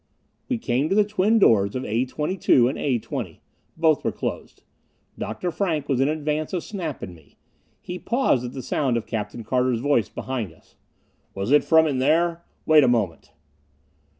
[0.49, 3.39] We came to the twin doors of A 22 and A 20.
[3.77, 4.63] Both were closed.
[5.15, 5.51] Dr.
[5.51, 7.37] Frank was in advance of Snap and me.
[7.79, 10.75] He paused at the sound of Captain Carter's voice behind us.
[11.35, 12.43] "Was it from in there?
[12.65, 13.31] Wait a moment!"